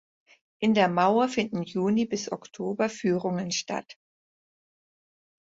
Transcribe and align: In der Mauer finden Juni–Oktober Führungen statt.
In 0.57 0.73
der 0.73 0.87
Mauer 0.87 1.29
finden 1.29 1.61
Juni–Oktober 1.61 2.89
Führungen 2.89 3.51
statt. 3.51 3.99